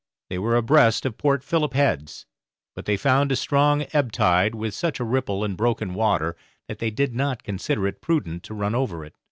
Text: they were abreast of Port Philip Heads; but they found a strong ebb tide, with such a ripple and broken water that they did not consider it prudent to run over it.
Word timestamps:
they 0.31 0.39
were 0.39 0.55
abreast 0.55 1.05
of 1.05 1.15
Port 1.19 1.43
Philip 1.43 1.73
Heads; 1.75 2.25
but 2.73 2.85
they 2.85 2.97
found 2.97 3.31
a 3.31 3.35
strong 3.35 3.85
ebb 3.93 4.11
tide, 4.11 4.55
with 4.55 4.73
such 4.73 4.99
a 4.99 5.03
ripple 5.03 5.43
and 5.43 5.55
broken 5.55 5.93
water 5.93 6.35
that 6.67 6.79
they 6.79 6.89
did 6.89 7.13
not 7.13 7.43
consider 7.43 7.85
it 7.85 8.01
prudent 8.01 8.41
to 8.45 8.55
run 8.55 8.73
over 8.73 9.05
it. 9.05 9.13